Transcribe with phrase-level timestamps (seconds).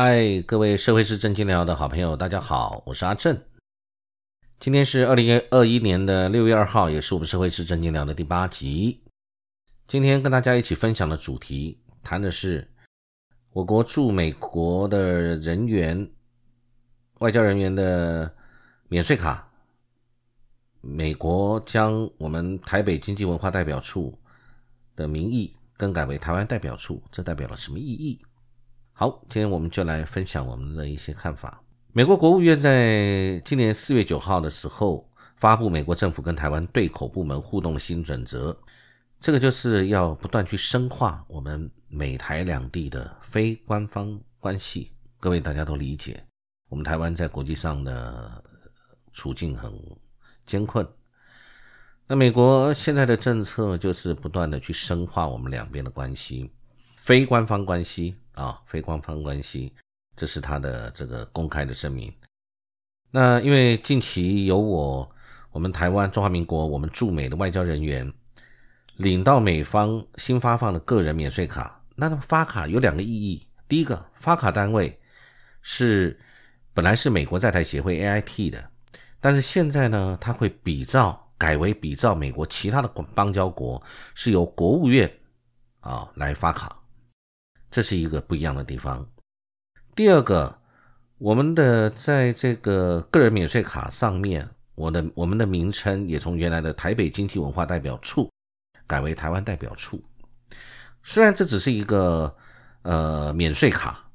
[0.00, 3.36] 嗨，各位社会是正经聊的好朋友，大家好，我是阿正。
[4.60, 9.02] 今天是二零二一年的六月二号，也是我们社会是正经聊的第八集。
[9.88, 12.70] 今天跟大家一起分享的主题，谈的是
[13.50, 16.08] 我国驻美国的人员、
[17.18, 18.32] 外交人员的
[18.88, 19.50] 免税卡。
[20.80, 24.16] 美国将我们台北经济文化代表处
[24.94, 28.24] 的名义更改为台湾代表处，这代表了什么意义？
[29.00, 31.62] 好，今天我们就来分享我们的一些看法。
[31.92, 38.58] 美国国务院在今年四月九号的时候发布美国政府跟台湾对口部门互动的新准则，
[39.20, 44.90] 这个就是要不断去深化我们美台两地的非官方关系。
[45.20, 46.20] 各位大家都理解，
[46.68, 48.42] 我们台湾在国际上的
[49.12, 49.72] 处境很
[50.44, 50.84] 艰困，
[52.08, 56.50] 那美国现在的政策就是不断的去深化我们两边的关系，
[56.96, 58.16] 非官方关系。
[58.38, 59.72] 啊，非官方关系，
[60.14, 62.12] 这是他的这个公开的声明。
[63.10, 65.10] 那因为近期有我，
[65.50, 68.10] 我们台湾中华民国我们驻美的外交人员
[68.96, 73.44] 领到美方新发放的个人免税卡，那发卡有两个意义。
[73.66, 74.96] 第一个，发卡单位
[75.60, 76.16] 是
[76.72, 78.70] 本来是美国在台协会 AIT 的，
[79.20, 83.82] 但是现在呢，他会比照改为比照美国其他的邦交国，
[84.14, 85.10] 是由国务院
[85.80, 86.80] 啊来发卡。
[87.70, 89.06] 这是一个不一样的地方。
[89.94, 90.58] 第二个，
[91.18, 98.30] 我们的在这个个人免税卡上面，我的我们的名称也从原来的台北经济文化代表处
[98.86, 100.02] 改为台湾代表处。
[101.02, 102.34] 虽然这只是一个
[102.82, 104.08] 呃免税卡，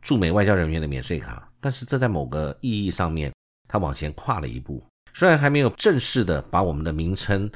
[0.00, 3.32] 驻美外交人员的免税卡，但是这在某个意义上面，
[3.68, 4.84] 它往前跨了一步。
[5.14, 7.50] 虽然还没有正式的把我们的名称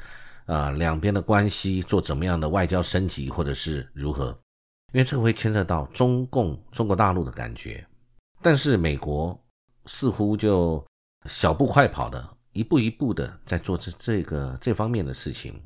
[0.45, 4.37] 啊两边的关系做怎么样的外交升级，或者是如何。
[4.95, 7.85] 因为这个会牵涉到中共、中国大陆的感觉，
[8.41, 9.37] 但是美国
[9.87, 10.81] 似乎就
[11.25, 15.61] 小步快跑的，一步一步的在做这这个这方面的事情。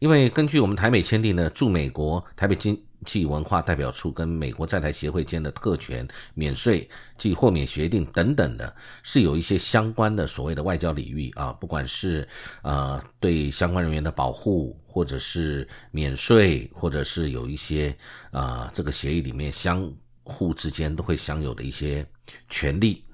[0.00, 6.88] 因为根据我们台美签订的驻美国台北经即文化代表处跟美国在台协会间的特权免税
[7.18, 12.26] 及豁免协定等等的，是有一些相关的所谓的外交礼遇啊，不管是
[12.62, 14.78] 呃对相关人员的保护。
[14.94, 17.92] 或者是免税，或者是有一些
[18.30, 22.06] 啊，这个协议里面相互之间都会享有的一些
[22.48, 23.04] 权利。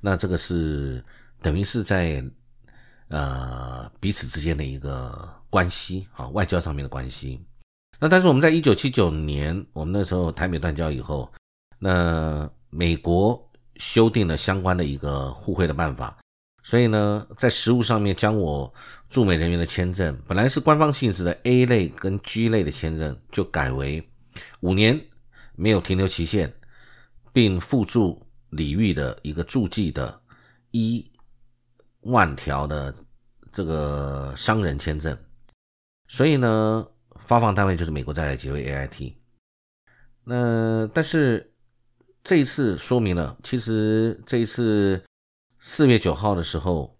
[0.00, 1.04] 那这个是
[1.40, 2.24] 等于是在
[3.08, 7.44] 呃彼此之间的一个关系啊，外交上面的关系。
[8.02, 11.32] 那但是我们在一九七九年，我们那时候台美断交以后，
[11.78, 13.40] 那美国
[13.76, 16.18] 修订了相关的一个互惠的办法。
[16.64, 18.74] 所以呢，在实物上面，将我
[19.08, 24.04] 驻美人员的签证本来是官方性质的 A 类跟 G 类的签证，就改为
[24.62, 25.00] 五年
[25.54, 26.52] 没有停留期限，
[27.32, 28.20] 并附注
[28.50, 30.20] 礼遇的一个注记的
[30.72, 31.08] 一
[32.00, 32.92] 万条的
[33.52, 35.16] 这个商人签证。
[36.08, 36.84] 所以呢，
[37.26, 39.14] 发放单位就是美国在台协会 AIT。
[40.24, 41.52] 那但是
[42.22, 45.02] 这一次说明了，其实这一次。
[45.64, 46.98] 四月九号的时候，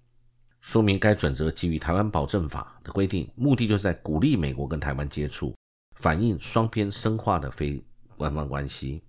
[0.60, 5.52] 说明该准则基于台湾保证法的规定，目的就是在鼓励美国跟台湾接触，
[5.96, 7.84] 反映双边深化的非
[8.16, 9.02] 官方关系。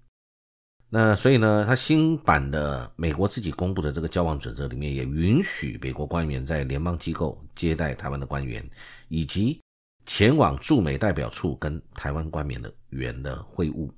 [0.90, 8.68] 那所以呢，他新版的美国自己公布的这个交往准则里面，也允许美国官员在联邦机构接待台湾的官员，
[9.08, 9.62] 以及
[10.06, 13.90] 前往驻美代表处跟台湾官员的员的会晤。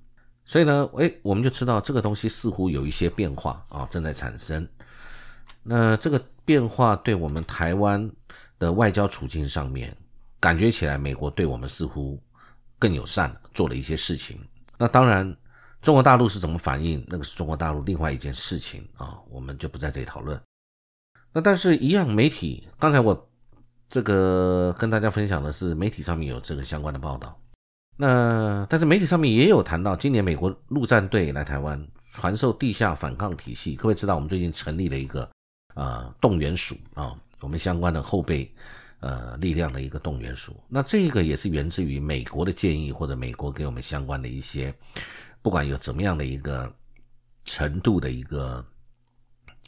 [0.45, 4.67] 所以呢，哎，我们就知道这个东西似乎有一些变化啊，正在产生。
[5.63, 8.07] 那这个变化对我们台湾
[8.59, 9.95] 的外交处境上面，
[10.39, 12.21] 感觉起来美国对我们似乎
[12.77, 14.39] 更友善，做了一些事情。
[14.77, 15.35] 那当然，
[15.81, 20.39] 中国大陆是怎么反应，那个是中国大陆另外一件事情啊，我们就不在这里讨论。
[21.33, 23.29] 那但是，一样媒体，刚才我
[23.95, 27.39] 这个跟大家分享的是媒体上面有这个相关的报道。
[27.95, 31.81] 那但是媒体上面也有谈到，今年美国陆战队来台湾
[32.11, 33.73] 传授地下反抗体系。
[33.73, 35.29] 各位知道，我们最近成立了一个。
[35.75, 38.53] 啊，动员署啊，我们相关的后备
[38.99, 44.73] 呃力量的一个动员署，那这个也是源自于美国的建议或者美国给我们相关的一些，
[45.41, 46.69] 不管有怎么样的一个
[47.45, 48.65] 程度的一个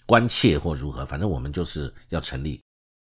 [0.06, 2.62] 关切或如何，反正我们就是要成立。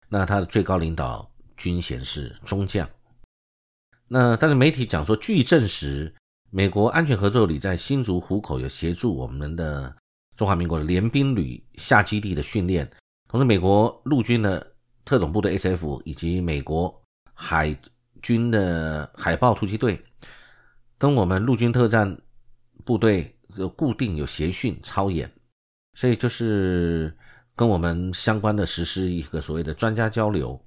[0.08, 2.88] 那他的最高领导军衔是中将。
[4.08, 6.14] 那但是媒体讲说，据证实，
[6.50, 9.94] 美国安全合作里在新竹湖口有协助我们的。
[10.36, 12.86] 中华民国的联兵旅下基地的训练，
[13.26, 16.02] 同时美国陆军的特种部队 S.F.
[16.04, 16.94] 以及美国
[17.32, 17.74] 海
[18.20, 19.98] 军的海豹突击队，
[20.98, 22.14] 跟我们陆军特战
[22.84, 25.32] 部队有固定有协训操演，
[25.94, 27.16] 所以就是
[27.56, 30.60] 跟我们相关的实施一个所谓的专家交流。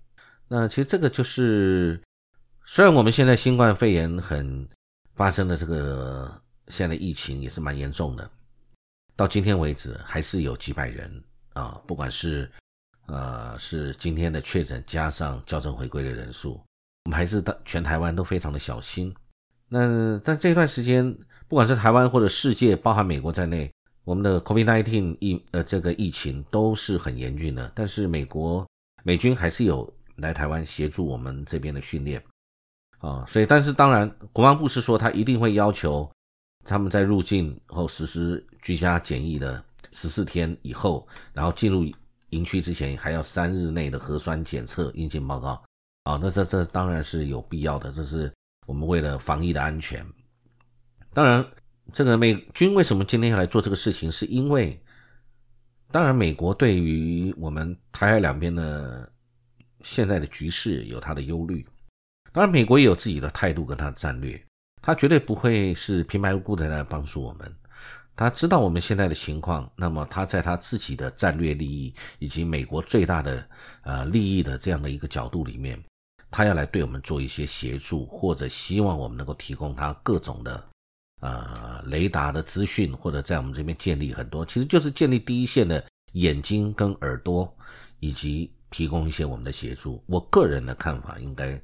[0.48, 2.02] 那其实这个就是，
[2.66, 4.68] 虽然我们现在新冠肺炎很
[5.14, 8.30] 发生的这个现在疫情也是蛮严重的，
[9.16, 12.50] 到今天为止还是有几百人啊，不管是
[13.06, 16.60] 呃是今天的确诊加上校正回归的人数，
[17.06, 19.14] 我们还是全台湾都非常的小心。
[19.68, 21.16] 那但这段时间，
[21.48, 23.72] 不管是台湾或者世界，包含美国在内，
[24.10, 27.72] 我们的 COVID-19 疫呃这个疫情都是很严峻的。
[27.76, 28.68] 但是美国
[29.04, 32.20] 美军还是有来台湾协助我们这边的训练
[32.98, 36.10] 啊，所以但是当然，国防部是说他一定会要求
[36.66, 41.86] 他们在入境后实施居家检疫的十四天以后，然后进入
[42.32, 45.64] 营区之前还要三日内的核酸检测阴性报告
[46.06, 46.18] 啊。
[46.20, 48.32] 那这这当然是有必要的，这是。
[48.66, 50.06] 我们为了防疫的安全，
[51.12, 51.44] 当然，
[51.94, 54.12] 这个美军为什么今天要来做这个事情？
[54.12, 54.80] 是因为，
[55.92, 59.12] 当然，美国对于我们台海两边的
[59.82, 61.66] 现在的局势有他的忧虑。
[62.32, 64.40] 当然，美国也有自己的态度跟他的战略，
[64.82, 67.56] 他绝对不会是平白无故的来帮助我们。
[68.16, 73.50] 他知道我们现在的情况，那么他在他自己的战略利益以及美国最大的
[73.84, 75.82] 呃利益的这样的一个角度里面。
[76.30, 80.64] 他要来对我们做一些协助，或者希望我们能够提供他各种的
[81.20, 85.84] 呃雷达的资讯，或者在我们这边建立很多，其实就是建立第一线的
[86.14, 87.54] 眼睛跟耳朵，
[88.00, 90.04] 以及提供一些我们的协助。
[90.06, 91.62] 我个人的看法，应该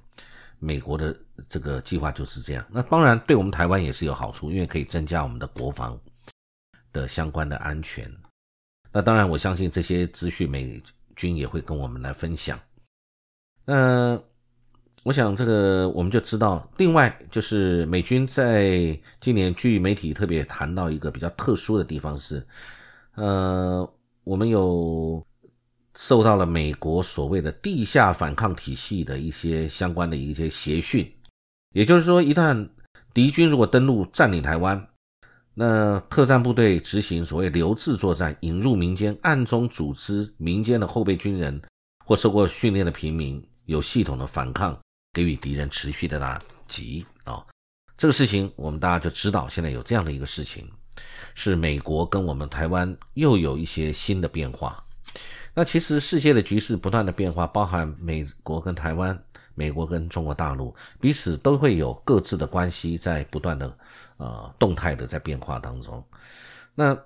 [0.60, 1.16] 美国的
[1.48, 2.66] 这个计划就是这样。
[2.70, 6.00] 那当然对我们台湾也是有好处，因为可以增加我们的国防
[6.92, 8.12] 的相关的安全。
[8.92, 10.82] 那当然我相信这些资讯美
[11.16, 12.60] 军也会跟我们来分享。
[13.66, 14.22] 那。
[15.06, 22.44] 我想这个我们就知道，另外就是美军在今年，据媒体特别谈到一个比较特殊的地方是，
[23.14, 23.88] 呃，
[24.24, 25.24] 我们有
[25.94, 31.08] 受到了美国所谓的地下反抗体系的一些相关的一些协训，
[31.74, 32.68] 也就是说，一旦
[33.14, 34.88] 敌军如果登陆占领台湾，
[35.54, 41.62] 那特战部队执行所谓留置作战，引入民间，暗中组织民间的后备军人
[42.04, 44.76] 或受过训练的平民，有系统的反抗。
[45.16, 47.42] 给予敌人持续的打击啊！
[47.98, 50.70] 这个事情我们大家就知道，现在有这样的一个事情，
[51.36, 54.84] 是美国跟我们台湾又有一些新的变化。
[55.54, 59.18] 那其实世界的局势不断的变化，包含美国跟台湾、
[59.54, 63.78] 美国跟中国大陆彼此都会有各自的关系在不断的
[64.18, 66.04] 呃动态的在变化当中。
[66.74, 66.98] 那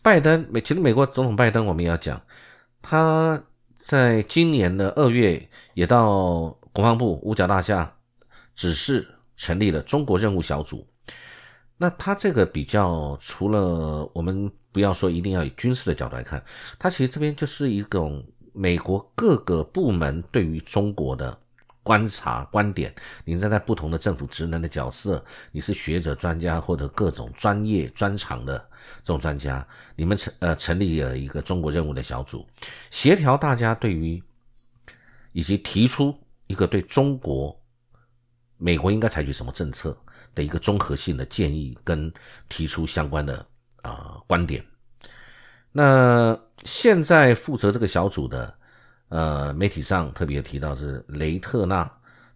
[0.00, 2.18] 拜登美其实美国总统拜登，我们也要讲，
[2.80, 3.38] 他
[3.76, 6.56] 在今年的二月也到。
[6.78, 7.92] 国防部五角大厦
[8.54, 9.04] 只是
[9.36, 10.86] 成立了中国任务小组，
[11.76, 16.40] 那他这个比较，除了我们不要说一定要以军事的角度来看，
[16.78, 21.36] 它其实这边就是一种美国各个部门对于中国的
[21.82, 22.94] 观察观点。
[23.24, 28.56] 你站在不同的政府职能的角色，你是学者、专家或者各种专业专长的
[29.02, 29.66] 这种专家，
[29.96, 32.46] 你们成呃成立了一个中国任务的小组，
[32.92, 34.22] 协调大家对于
[35.32, 36.16] 以及提出。
[36.48, 37.56] 一个对中国、
[38.56, 39.96] 美国应该采取什么政策
[40.34, 42.12] 的一个综合性的建议，跟
[42.48, 43.46] 提出相关的
[43.82, 44.64] 啊观点。
[45.70, 48.58] 那现在负责这个小组的，
[49.10, 51.88] 呃，媒体上特别提到是雷特纳，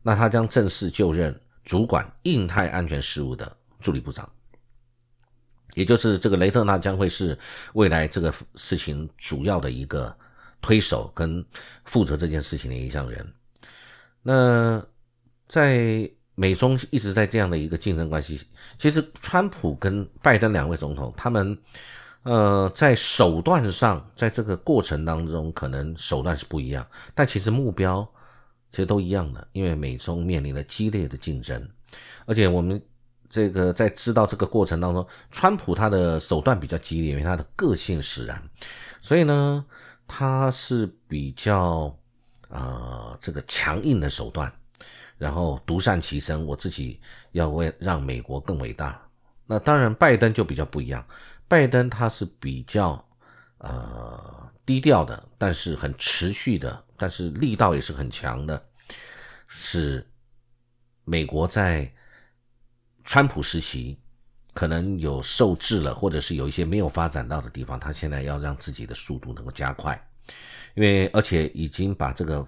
[0.03, 4.31] 那他将正式就任主管印太安全事务的助理部长，
[5.75, 7.37] 也就是这个雷特纳将会是
[7.73, 10.15] 未来这个事情主要的一个
[10.61, 11.45] 推手跟
[11.85, 13.27] 负责这件事情的一项人。
[14.23, 14.85] 那
[15.49, 18.41] 在美中一直在这样的一个竞争关系，
[18.79, 21.57] 其实川普跟拜登两位总统，他们
[22.23, 28.09] 呃在手段上，在这个过程当中，可能手段是不一样，但其实目标
[28.71, 31.69] 其实都一样的，因为美中面临了激烈的竞争，
[32.25, 32.81] 而且我们
[33.29, 38.43] 这个在知道这个过程当中，川普他的手段比较激烈，因为他的个性使然，
[39.01, 39.65] 所以呢，
[40.07, 41.95] 他是比较。
[42.53, 44.53] 啊，这个强硬的手段，
[45.17, 47.01] 然后独善其身，我自己
[47.33, 49.01] 要为让美国更伟大。
[49.47, 51.05] 那当然，拜登就比较不一样，
[51.49, 53.03] 拜登他是比较
[53.59, 58.63] 呃低调的，但是很持续的，但是力道也是很强的。
[59.49, 60.07] 是
[61.05, 61.91] 美国在
[63.05, 63.99] 川普时期
[64.55, 69.99] 可能有受制了，或者是有一些没有发展到的地方，他现在要让自己的速度能够加快。
[70.75, 72.47] 因为而且已经把这个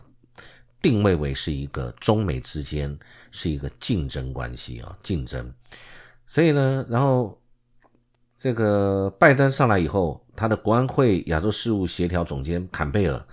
[0.80, 2.98] 定位为是一个中美之间
[3.30, 5.52] 是一个竞争关系啊，竞争。
[6.26, 7.40] 所以呢，然后
[8.36, 13.26] 这个拜登上来以后，他的国安会亚洲事务协调总监坎贝尔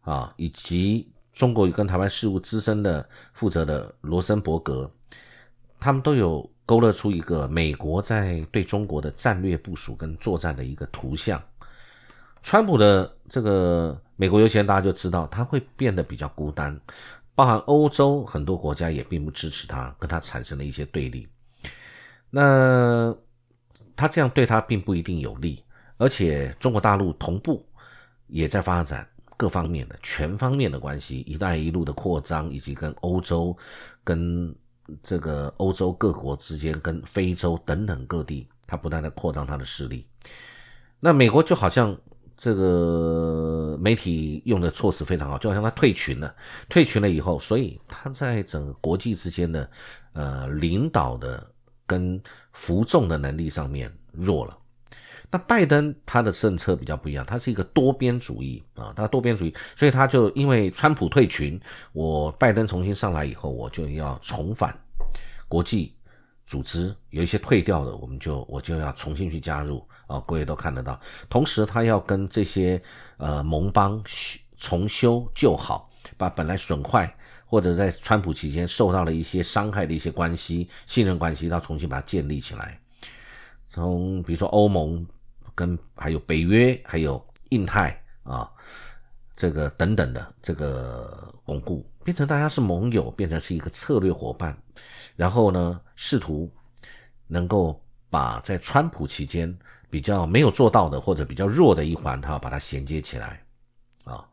[0.00, 4.90] 啊，以及中国与跟台湾事务资深的负责的罗森伯格，
[5.80, 11.42] 他们都有勾勒出一个美国在对中国的战略部署跟作战的一个图像。
[12.42, 16.78] 川普的这个美国优先，大家就知道他会变得比较孤单，
[17.34, 21.26] 包含欧洲很多国家也并不支持他，跟他产生了一些对立。
[22.28, 23.16] 那
[23.96, 25.64] 他这样对他并不一定有利，
[25.96, 27.66] 而且中国大陆同步
[28.26, 29.08] 也在发展
[29.38, 33.56] 各方面的全方面的关系，一带一路的扩张，以及跟欧洲、
[34.04, 34.54] 跟
[35.02, 40.06] 这个欧洲各国之间、跟非洲等等各地，他不断的扩张他的势力。
[41.00, 41.98] 那美国就好像。
[42.42, 46.34] 这个媒体用的措辞非常好，就好像他退群了，
[46.68, 49.70] 退群了以后，所以他在整个国际之间的
[50.12, 51.48] 呃领导的
[51.86, 52.20] 跟
[52.50, 54.58] 服众的能力上面弱了。
[55.30, 61.60] 那拜登他的政策比较不一样，他是一个多边主义啊，他多边主义，所以他就因为川普退群，
[61.92, 64.76] 我拜登重新上来以后，我就要重返
[65.46, 65.94] 国际。
[66.52, 71.00] 组织有一些退掉的，我们就我就要重新去加入啊，各位都看得到。
[71.30, 72.78] 同时，他要跟这些
[73.16, 74.04] 呃盟邦
[74.58, 77.10] 重修旧好，把本来损坏
[77.46, 82.78] 或者在川普期间受到了一些伤害的一些关系、信任关系，要重新把它建立起来。
[83.70, 85.06] 从比如说欧盟
[85.54, 88.46] 跟还有北约还有印太啊，
[89.34, 94.54] 这个等等的这个巩固，变成大家是盟友，变成是一个策略伙伴。
[95.16, 96.50] 然后呢，试图
[97.26, 99.56] 能够把在川普期间
[99.88, 103.42] 比较没有做到的或者比较弱的一环，他要把它衔接起来
[104.04, 104.28] 啊。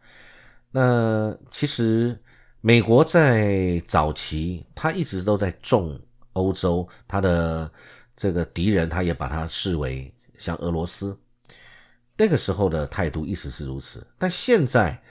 [0.71, 2.17] 那其实
[2.61, 5.99] 美国在早期，他一直都在重
[6.33, 7.71] 欧洲，他的
[8.15, 11.17] 这个敌人，他也把它视为像俄罗斯。
[12.17, 15.01] 那个时候的态度一直是如此，但现在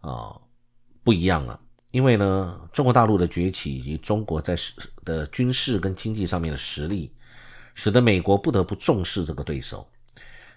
[0.00, 0.38] 啊
[1.02, 1.58] 不一样了。
[1.98, 4.56] 因为呢，中国大陆的崛起以及中国在
[5.04, 7.12] 的军事跟经济上面的实力，
[7.74, 9.84] 使得美国不得不重视这个对手。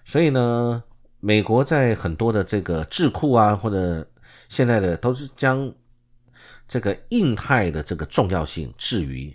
[0.04, 0.80] 所以呢，
[1.18, 4.08] 美国在很多的这个智库啊，或者
[4.48, 5.68] 现在的都是将
[6.68, 9.34] 这个印太的这个重要性置于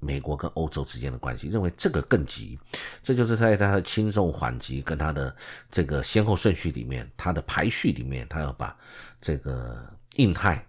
[0.00, 2.58] 美国跟欧洲之间的关系，认为这个更急。
[3.02, 5.34] 这就是在他的轻重缓急跟他的
[5.70, 8.76] 这个先后顺序里面，他的排序里面，他要把
[9.22, 10.62] 这个印太。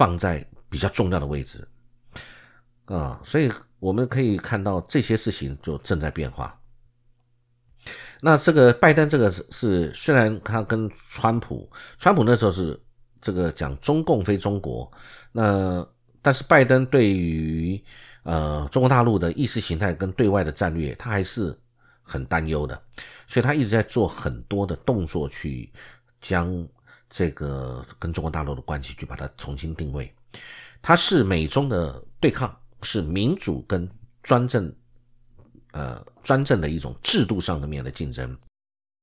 [0.00, 1.68] 放在比较重要的位置
[2.86, 6.58] 啊，所以我们可以看到这些事情就正在变化。
[8.22, 12.80] 那这个拜登这个是虽然他跟川普，川普那时候是
[13.20, 14.90] 这个讲中共非中国，
[15.32, 15.86] 那
[16.22, 17.78] 但是拜登对于
[18.22, 21.54] 呃中国大陆的意识形态跟对外的战略，他还是
[22.00, 22.82] 很担忧的，
[23.26, 25.70] 所以他一直在做很多的动作去
[26.22, 26.66] 将。
[27.10, 30.10] 这个跟中国大陆的关系，就把它重新定位，
[30.80, 33.90] 它是美中的对抗，是民主跟
[34.22, 34.72] 专政，
[35.72, 38.38] 呃，专政的一种制度上的面的竞争，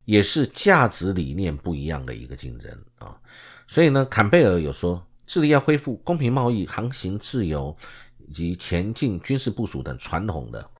[0.05, 3.19] 也是价值理念不一样的一个竞争啊。
[3.67, 7.75] 所以呢，坎贝尔有说，智利要恢复公平贸易、航行自由
[8.25, 10.71] 以及前进军事部署等传统的，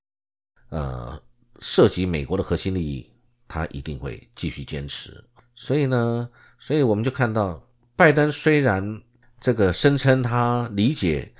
[0.70, 1.22] 呃，
[1.60, 3.06] 涉及美国的核心利益，
[3.46, 5.22] 他一定会继续坚持。
[5.58, 6.28] 所以呢。
[6.60, 7.62] 所以我们就看到，
[7.94, 9.00] 拜登虽然
[9.38, 11.32] 这个声称他理解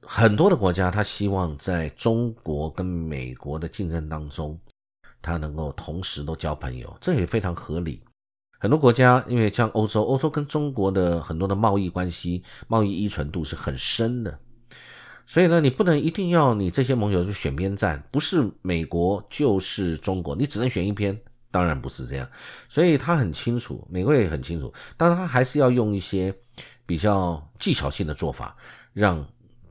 [0.00, 4.58] 很多的国家，他希望在中国跟美国的竞争当中，
[5.20, 8.02] 他能够同时都交朋友，这也非常合理。
[8.58, 14.38] 很多国家因为像欧洲，欧洲跟中国的很多的贸易关系、贸易依存度是很深的，
[15.26, 21.20] 所以呢，你不能一定要你这些盟友去选边站，不是美国就是中国，你只能选一边。
[21.50, 22.28] 当然不是这样，
[22.68, 26.34] 所以他很清楚，美国也很清楚，但是他还是要用一些
[26.86, 28.56] 比较技巧性的做法，
[28.92, 29.26] 让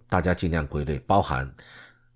[0.09, 1.49] 大家尽量归队，包含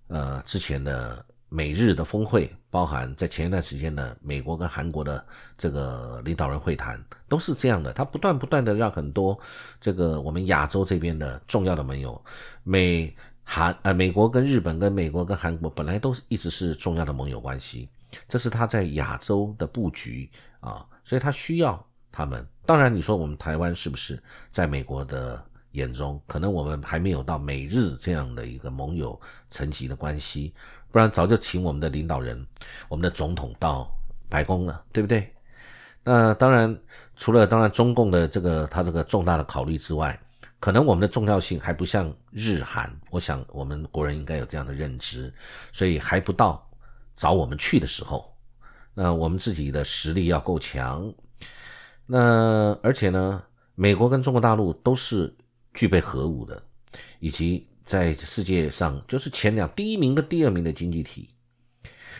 [0.07, 5.23] 呃之前的美日的峰会，包含在前一段时间的美国跟韩国的
[5.57, 7.93] 这个领导人会谈，都是这样的。
[7.93, 9.39] 他不断不断的让很多
[9.79, 12.19] 这个我们亚洲这边的重要的盟友，
[12.63, 17.87] 美韩呃美国跟日本跟美国跟韩国本来都一直是重要的盟友关系。
[18.27, 20.29] 这是他在亚洲的布局
[20.59, 22.45] 啊，所以他需要他们。
[22.65, 30.53] 当然，你说我们台湾是不是在美国的眼中，可能我们还没有到美日这样的一个盟友层级的关系，
[30.91, 32.47] 不然早就请我们的领导人、
[32.87, 33.91] 我们的总统到
[34.29, 35.29] 白宫了，对不对？
[36.05, 36.77] 那当然，
[37.15, 40.17] 除了当然中共的这个他这个重大的考虑之外，
[40.59, 45.33] 可能我们的重要性还不像日韩，我想我们国人应该有这样的认知，
[45.73, 46.65] 所以还不到。
[47.15, 48.35] 找我们去的时候，
[48.93, 51.13] 那我们自己的实力要够强。
[52.05, 53.41] 那而且呢，
[53.75, 55.33] 美国跟中国大陆都是
[55.73, 56.61] 具备核武的，
[57.19, 61.29] 以及在世界上就是前两第一名跟第二名的经济体。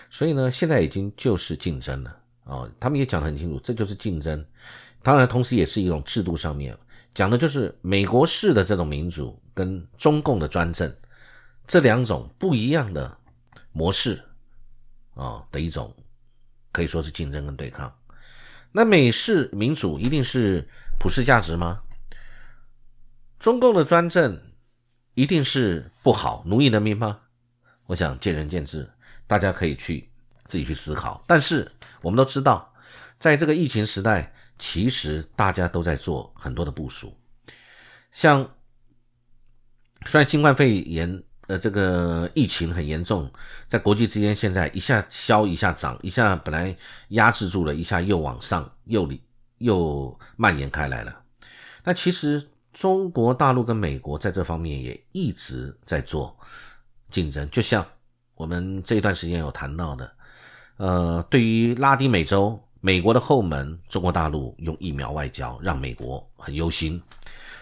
[0.09, 4.45] 所以呢，现在已经就是竞争了啊，他们也讲得很清楚，这就是竞争。
[5.01, 6.77] 当然，同时也是一种制度上面
[7.13, 10.93] 讲的，就是美国式的这种民主跟中共的专政
[11.67, 13.17] 这两种不一样的
[13.71, 14.23] 模式
[15.13, 15.95] 啊的一种，
[16.71, 17.93] 可以说是竞争跟对抗。
[18.71, 20.67] 那美式民主一定是
[20.99, 21.81] 普世价值吗？
[23.39, 24.41] 中共的专政
[25.13, 27.19] 一定是不好奴役人民吗？
[27.85, 28.89] 我想见仁见智，
[29.27, 30.09] 大家可以去
[30.45, 31.23] 自己去思考。
[31.27, 32.73] 但是我们都知道，
[33.19, 34.33] 在这个疫情时代。
[34.59, 37.19] 其实大家都在做很多的部署，
[38.11, 38.49] 像
[40.05, 43.29] 虽然新冠肺炎呃这个疫情很严重，
[43.67, 46.75] 在国际之间现在一下消一下涨，一下本来
[47.09, 49.09] 压制住了，一下又往上又
[49.57, 51.21] 又蔓延开来了。
[51.83, 56.35] 那其实中国大陆跟美国在这方面也一直在做
[57.09, 57.85] 竞争，就像
[58.35, 60.11] 我们这一段时间有谈到的，
[60.77, 62.59] 呃，对于拉丁美洲。
[62.85, 67.01] 美国的后门，中国大陆用疫苗外交让美国很忧心，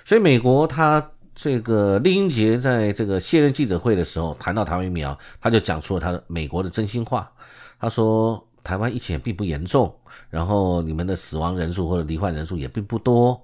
[0.03, 7.31] 所以美国他这个丽英杰在这个卸任记者会的时候谈到台湾疫苗，他就讲出了他的美国的真心话。
[7.79, 9.93] 他说台湾疫情也并不严重，
[10.29, 13.41] 然后你们的死亡人数或者罹患人数也并不多，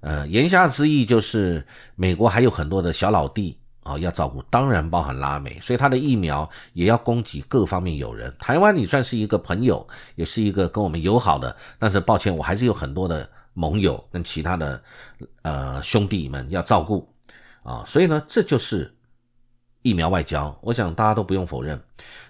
[0.00, 1.66] 呃，言下之意就是
[1.96, 3.58] 美国还有很多的小老弟。
[3.84, 8.34] 啊，要照顾，当然包含拉美，所以他的疫苗也要供给各方面友人。
[8.38, 14.82] 台湾你算是一个朋友，也是一个跟我们友好的，但是抱歉，我还是有很多的盟友跟其他的
[15.42, 17.06] 呃兄弟们要照顾
[17.64, 18.94] 啊，所以呢，这就是
[19.82, 21.82] 疫苗外交，我想大家都不用否认。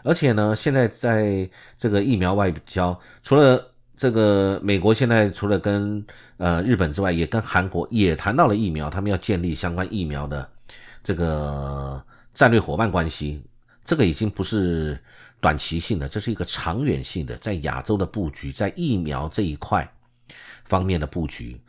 [0.03, 3.63] 而且呢，现在在这个疫苗外交，除了
[3.97, 6.03] 这个美国现在除了跟
[6.39, 10.49] 呃日本之外，也跟韩国也谈到了疫苗，他们要建立相关疫苗的。
[11.03, 13.45] 这个战略伙伴关系，
[13.85, 14.99] 这个已经不是
[15.39, 19.87] 短期性的，这是一个长远性的，在亚洲的布局，在疫苗这一块
[20.65, 21.61] 方面的布局。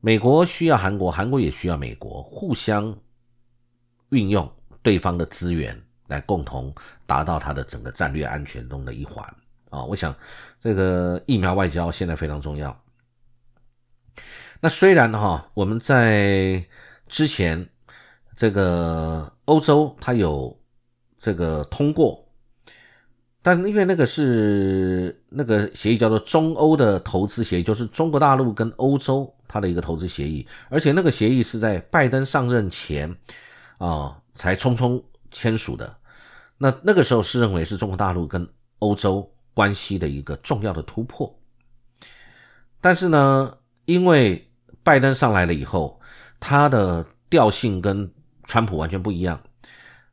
[0.00, 2.96] 美国需要韩国，韩国也需要美国，互相
[4.10, 4.50] 运用
[4.82, 6.74] 对方的资源，来共同
[7.06, 9.24] 达到它的整个战略安全中的一环
[9.70, 9.82] 啊！
[9.84, 10.14] 我想
[10.60, 12.78] 这个疫苗外交现在非常重要。
[14.60, 16.64] 那虽然哈，我们在
[17.08, 17.68] 之前。
[18.40, 20.56] 这个欧洲它有
[21.18, 22.24] 这个通过，
[23.42, 33.14] 但因为那个是那个协议叫做中欧的投资协议，就是中国大陆跟欧洲它的一个投资协议，而且那个协议是在拜登上任前
[33.78, 35.96] 啊才匆匆签署的。
[36.58, 38.46] 那那个时候是认为是中国大陆跟
[38.80, 41.32] 欧洲关系的一个重要的突破，
[42.80, 44.50] 但是呢，因为
[44.82, 46.00] 拜登上来了以后，
[46.40, 48.10] 他的调性跟
[48.44, 49.40] 川普完全不一样，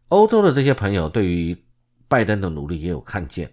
[0.10, 1.58] 欧洲的这些朋友对于
[2.08, 3.52] 拜登的努力也有看见，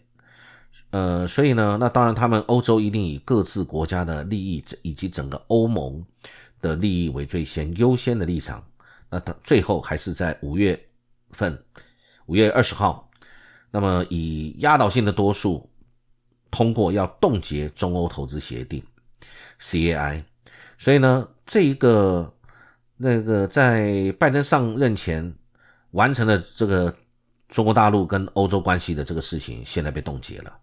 [0.90, 6.04] 呃，所以呢，那当然他们欧洲一定以各自国家的利益以及整个欧盟
[6.60, 8.64] 的利益为最先优先的立场。
[9.10, 10.78] 那他最后还是在五月
[11.30, 11.58] 份，
[12.26, 13.10] 五月二十号，
[13.70, 15.68] 那么以压倒性的多数
[16.50, 18.82] 通过要冻结中欧投资协定
[19.60, 20.22] （CAI）。
[20.78, 22.32] 所以呢，这一个。
[23.04, 25.34] 那个在拜登上任前
[25.90, 26.94] 完成的这个
[27.52, 30.56] 中国大陆跟欧洲关系的这个事情，现在被冻结了。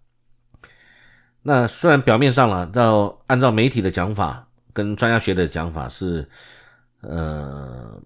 [1.40, 6.28] 那虽然表面上了，照按照媒体的讲法跟专家学的讲法是，
[7.02, 7.96] 呃，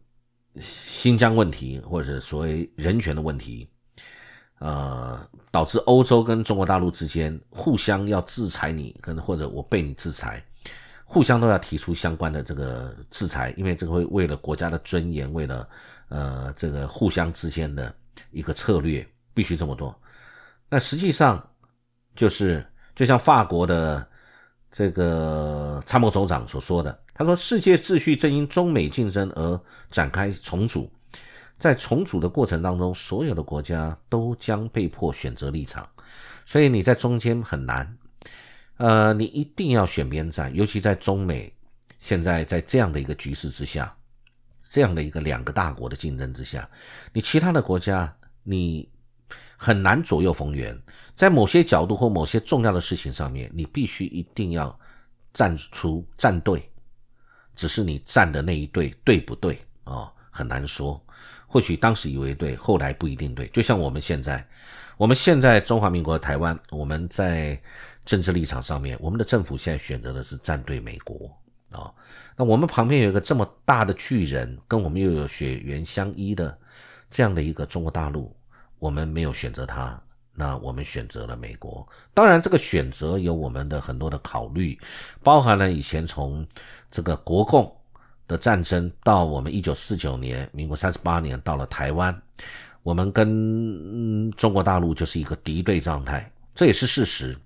[0.61, 3.67] 新疆问题或者所谓人权的问题，
[4.59, 5.19] 呃，
[5.51, 10.45] 导致欧洲跟中国大陆之间互相要制裁你，跟或者我被你制裁。
[11.07, 15.67] 互相都要提出相关的这个制裁，因为这个会为了国家的尊严，为了
[16.09, 17.95] 呃这个互相之间的
[18.35, 19.99] 一个策略，必须这么做。
[20.69, 21.43] 那实际上
[22.17, 24.07] 就是就像法国的
[24.71, 30.91] 这个参谋总长所说的，他说：“世界秩序正因中美竞争而展开重组，
[31.59, 35.89] 在重组的过程当中，所有的国家都将被迫选择立场，
[36.45, 37.97] 所以你在中间很难。”
[38.79, 41.55] 呃，你一定要选边站，尤其在中美
[42.01, 43.97] 现在在这样的一个局势之下，
[44.69, 46.69] 这样的一个两个大国的竞争之下，
[47.13, 48.13] 你其他的国家
[48.45, 48.89] 你
[49.57, 50.81] 很难左右逢源。
[51.17, 54.79] 在某些角度或某些重要的事情上面，你必须一定要
[55.33, 56.71] 站出站队，
[57.57, 60.13] 只是你站的那一队对不对啊？
[60.31, 61.01] 很难说。
[61.47, 63.47] 或许当时以为对，后来不一定对。
[63.49, 64.45] 就像我们现在，
[64.97, 67.57] 我们现在中华民国台湾，我们在
[68.05, 71.31] 政治立场上面，我们的政府现在选择的是站队美国
[71.71, 71.95] 啊。
[72.37, 76.59] 那我们旁边有一个这么大的巨人，跟我们又有血缘相依的
[77.15, 78.35] 这样的一个中国大陆，
[78.81, 79.97] 我们没有选择它，
[80.33, 81.87] 那我们选择了美国。
[82.13, 84.77] 当然，这个选择有我们的很多的考虑，
[85.23, 86.45] 包含了以前从
[86.91, 87.73] 这个国共
[88.27, 92.21] 的战争到我们一九四九年，民国三十八年到了台湾。
[92.83, 93.29] 我们跟
[94.27, 97.39] 嗯中国大陆就是一个敌对状态，这也是事实。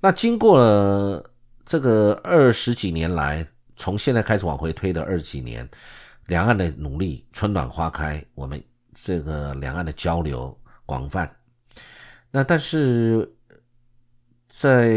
[0.00, 1.28] 那经过了
[1.66, 3.44] 这个二十几年来，
[3.76, 5.68] 从现在开始往回推的二十几年，
[6.26, 8.62] 两岸的努力春暖花开，我们
[9.02, 11.30] 这个两岸的交流广泛。
[12.30, 13.28] 那但是
[14.48, 14.90] 在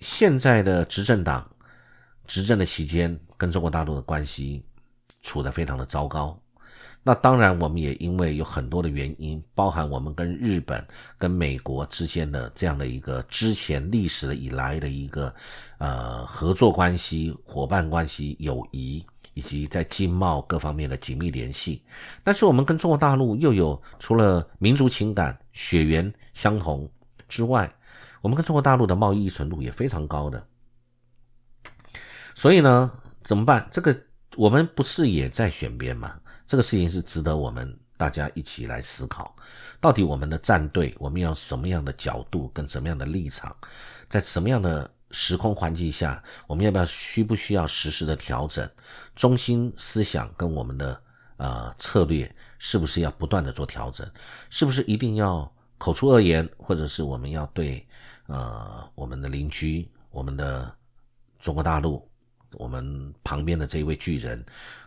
[0.00, 1.48] 现在的执政党
[2.26, 4.62] 执政的期间，跟中国大陆的关系
[5.22, 6.38] 处得非常的糟糕。
[7.04, 10.84] 那当然，我们也因为有很多的原因，包含我们跟日本、
[11.16, 15.34] 跟美国之间的这样的一个之前历史的以来的一个
[15.78, 19.06] 呃合作关系、伙伴关系、友谊，
[19.38, 21.80] 以及在经贸各方面的紧密联系。
[22.24, 26.90] 但是我们跟中国大陆又有除了民族情感、血缘相同
[27.28, 27.72] 之外，
[28.20, 30.44] 我们跟中国大陆的贸易依存度也非常高的。
[32.34, 32.90] 所以呢，
[33.22, 33.68] 怎么办？
[33.70, 33.96] 这个
[34.34, 36.18] 我们不是也在选边吗？
[36.44, 39.36] 这个事情是值得我们大家一起来思考，
[39.80, 43.54] 到底我们的战队我们要什么样的角度跟什么样的立场，
[44.08, 48.68] 在什么样的时空环境下，我们要不要需不需要实时的调整
[49.14, 51.02] 中心思想跟我们的
[51.36, 54.08] 呃策略，是不是要不断的做调整？
[54.50, 57.86] 是不是一定要口出恶言，或者是我们要对
[58.26, 60.74] 呃我们的邻居、我们的
[61.40, 62.08] 中国大陆、
[62.52, 64.44] 我们旁边的这一位巨人，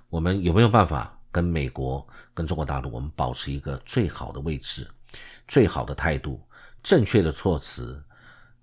[0.09, 1.17] 我们有没有办法？
[1.33, 4.85] 跟美国、跟中国大陆，我们保持一个最好的位置、
[5.47, 6.45] 最好的态度、
[6.83, 8.03] 正确的措辞，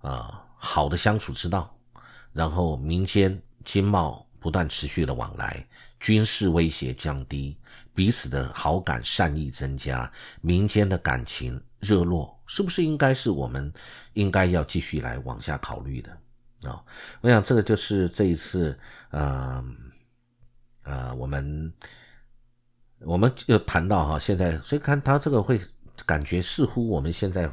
[0.01, 1.73] 啊，好的相处之道，
[2.33, 5.65] 然后民间经贸不断持续的往来，
[5.99, 7.57] 军事威胁降低，
[7.95, 13.73] 彼此的好感善意增加，民间的感情热络，是不是应该是我们
[14.13, 16.11] 应该要继续来往下考虑的
[16.69, 16.83] 啊？
[17.21, 18.77] 我想这个就是这一次，
[19.09, 19.63] 呃，
[20.83, 21.73] 呃，我们。
[23.03, 25.57] 我们就谈到哈，现在所以看他这个会
[26.05, 27.49] 感觉似乎我们现在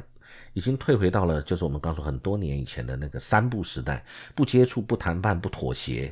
[0.57, 6.11] 已经退回到了，就是我们刚说很多年以前的那个三不时代，不接触、不谈判、不妥协。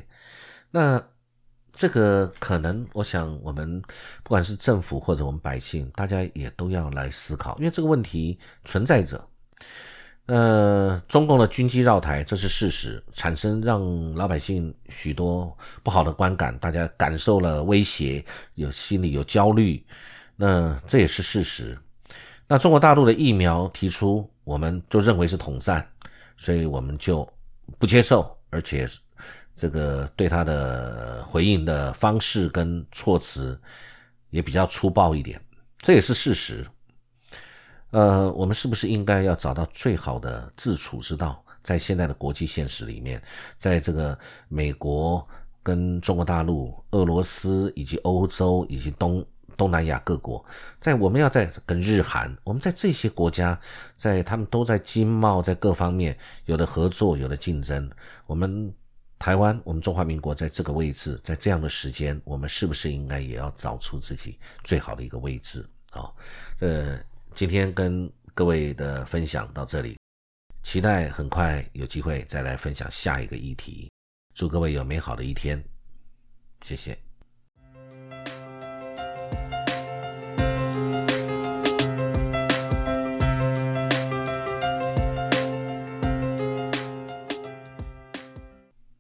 [0.70, 1.04] 那
[1.74, 3.82] 这个可能，我想我们
[4.22, 9.28] 不管是政府或者我们百姓，大家也都要来思考，因为这个问题存在着。
[10.28, 19.84] 呃，中共的军机绕台，这是事实，产生让老百姓许多不好的观感，大家感受了威胁，有心里有焦虑，
[20.36, 21.76] 那这也是事实。
[22.48, 25.86] 那中国大陆的疫苗提出，我们就认为是统战，
[26.38, 27.28] 所以我们就
[27.78, 28.88] 不接受，而且
[29.58, 33.60] 这个对他的回应的方式跟措辞
[34.30, 35.42] 也比较粗暴一点，
[35.80, 36.66] 这也是事实。
[37.92, 41.44] 呃，我们是不是应该要找到最好的自处之道？
[41.64, 43.22] 在现在的国际现实里面，
[43.58, 45.28] 在这个美国
[45.64, 49.26] 跟中国大陆、俄罗斯以及欧洲以及东
[49.58, 50.44] 东南亚各国，
[50.80, 53.60] 在我们要在跟日韩，我们在这些国家，
[53.98, 57.90] 在他们都在经贸在各方面有的合作，有的竞争。
[58.26, 58.74] 我们
[59.18, 66.12] 台湾，我们中华民国在这个位置，在这样的时间，我们是不是应该也要找出自己最好的一个位置啊？
[66.58, 66.98] 这。
[67.36, 69.98] 今天跟各位的分享到这里，
[70.64, 73.92] 期待很快有机会再来分享下一个议题。
[74.34, 75.62] 祝各位有美好的一天，
[76.64, 77.05] 谢谢。